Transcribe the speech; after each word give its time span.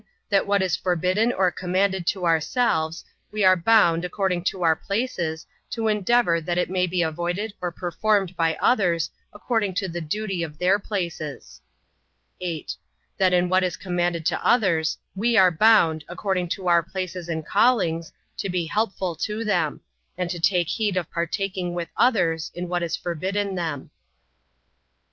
That 0.29 0.47
what 0.47 0.63
is 0.63 0.75
forbidden 0.75 1.31
or 1.31 1.51
commanded 1.51 2.07
to 2.07 2.25
ourselves, 2.25 3.05
we 3.31 3.43
are 3.43 3.55
bound, 3.55 4.03
according 4.03 4.45
to 4.45 4.63
our 4.63 4.75
places, 4.75 5.45
to 5.69 5.87
endeavor 5.87 6.41
that 6.41 6.57
it 6.57 6.71
may 6.71 6.87
be 6.87 7.03
avoided 7.03 7.53
or 7.61 7.71
performed 7.71 8.35
by 8.35 8.57
others, 8.59 9.11
according 9.31 9.75
to 9.75 9.87
the 9.87 10.01
duty 10.01 10.41
of 10.41 10.57
their 10.57 10.79
places. 10.79 11.61
8. 12.39 12.75
That 13.19 13.31
in 13.31 13.47
what 13.47 13.63
is 13.63 13.77
commanded 13.77 14.25
to 14.25 14.43
others, 14.43 14.97
we 15.15 15.37
are 15.37 15.51
bound, 15.51 16.03
according 16.09 16.49
to 16.49 16.67
our 16.67 16.81
places 16.81 17.29
and 17.29 17.45
callings, 17.45 18.11
to 18.37 18.49
be 18.49 18.65
helpful 18.65 19.13
to 19.17 19.43
them; 19.45 19.81
and 20.17 20.31
to 20.31 20.39
take 20.39 20.67
heed 20.69 20.97
of 20.97 21.11
partaking 21.11 21.75
with 21.75 21.89
others 21.95 22.49
in 22.55 22.67
what 22.67 22.81
is 22.81 22.95
forbidden 22.97 23.53
them. 23.53 23.91